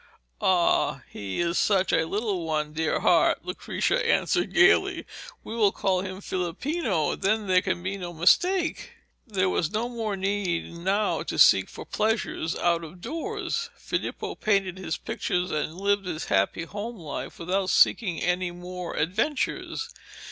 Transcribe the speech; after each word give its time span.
'Ah, 0.41 1.03
he 1.11 1.39
is 1.39 1.59
such 1.59 1.93
a 1.93 2.07
little 2.07 2.43
one, 2.43 2.73
dear 2.73 3.01
heart,' 3.01 3.45
Lucrezia 3.45 3.99
answered 3.99 4.51
gaily. 4.51 5.05
'We 5.43 5.55
will 5.55 5.71
call 5.71 6.01
him 6.01 6.21
Filippino, 6.21 7.11
and 7.11 7.21
then 7.21 7.45
there 7.45 7.61
can 7.61 7.83
be 7.83 7.97
no 7.99 8.11
mistake.' 8.11 8.93
There 9.27 9.47
was 9.47 9.69
no 9.71 9.87
more 9.87 10.17
need 10.17 10.73
now 10.73 11.21
to 11.21 11.37
seek 11.37 11.69
for 11.69 11.85
pleasures 11.85 12.55
out 12.55 12.83
of 12.83 12.99
doors. 12.99 13.69
Filippo 13.77 14.33
painted 14.33 14.79
his 14.79 14.97
pictures 14.97 15.51
and 15.51 15.75
lived 15.75 16.07
his 16.07 16.25
happy 16.33 16.63
home 16.63 16.97
life 16.97 17.37
without 17.37 17.69
seeking 17.69 18.19
any 18.21 18.49
more 18.49 18.95
adventures. 18.95 19.87